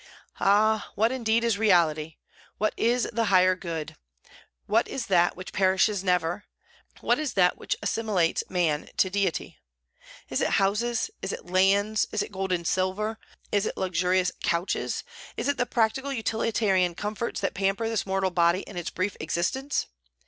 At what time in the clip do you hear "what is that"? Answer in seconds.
4.65-5.37, 7.01-7.55